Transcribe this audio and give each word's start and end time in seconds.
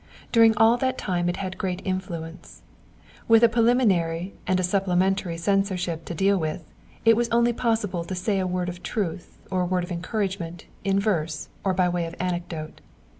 During 0.31 0.57
all 0.57 0.77
that 0.77 0.97
time 0.97 1.29
it 1.29 1.37
had 1.37 1.59
great 1.59 1.79
influence. 1.85 2.63
With 3.27 3.43
a 3.43 3.47
preliminary 3.47 4.33
and 4.47 4.59
a 4.59 4.63
supplementary 4.63 5.37
censureship 5.37 6.05
to 6.05 6.15
deal 6.15 6.39
with, 6.39 6.63
it 7.05 7.15
was 7.15 7.29
only 7.29 7.53
possible 7.53 8.03
to 8.05 8.15
say 8.15 8.39
a 8.39 8.47
word 8.47 8.67
of 8.67 8.81
truth 8.81 9.37
or 9.51 9.61
a 9.61 9.65
word 9.67 9.83
of 9.83 9.91
encouragement 9.91 10.65
in 10.83 10.99
verse 10.99 11.49
or 11.63 11.75
by 11.75 11.87
way 11.87 12.07
of 12.07 12.15
anecdote. 12.19 12.81